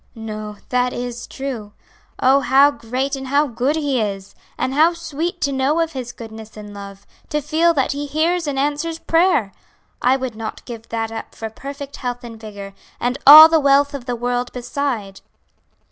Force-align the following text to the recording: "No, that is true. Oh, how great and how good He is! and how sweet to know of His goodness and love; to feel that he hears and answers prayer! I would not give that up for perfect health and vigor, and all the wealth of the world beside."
"No, 0.15 0.57
that 0.69 0.93
is 0.93 1.27
true. 1.27 1.73
Oh, 2.17 2.39
how 2.39 2.71
great 2.71 3.15
and 3.15 3.27
how 3.27 3.45
good 3.45 3.75
He 3.75 4.01
is! 4.01 4.33
and 4.57 4.73
how 4.73 4.93
sweet 4.93 5.39
to 5.41 5.51
know 5.51 5.79
of 5.79 5.91
His 5.91 6.11
goodness 6.11 6.57
and 6.57 6.73
love; 6.73 7.05
to 7.29 7.39
feel 7.39 7.71
that 7.75 7.91
he 7.91 8.07
hears 8.07 8.47
and 8.47 8.57
answers 8.57 8.97
prayer! 8.97 9.51
I 10.01 10.17
would 10.17 10.33
not 10.35 10.65
give 10.65 10.89
that 10.89 11.11
up 11.11 11.35
for 11.35 11.51
perfect 11.51 11.97
health 11.97 12.23
and 12.23 12.39
vigor, 12.41 12.73
and 12.99 13.19
all 13.27 13.47
the 13.47 13.59
wealth 13.59 13.93
of 13.93 14.05
the 14.05 14.15
world 14.15 14.51
beside." 14.53 15.21